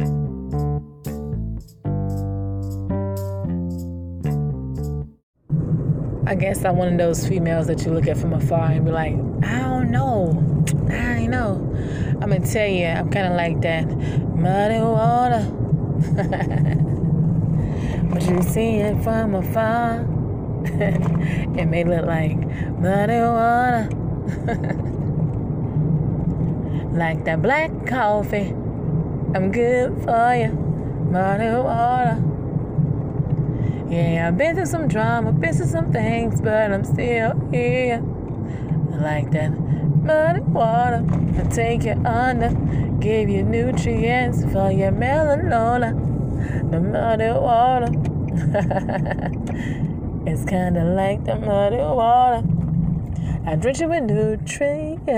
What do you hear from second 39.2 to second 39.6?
that